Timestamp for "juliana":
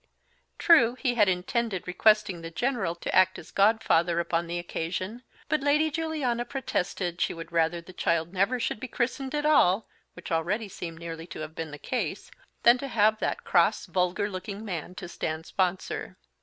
5.91-6.43